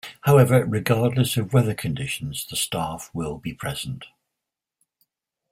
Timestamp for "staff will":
2.55-3.37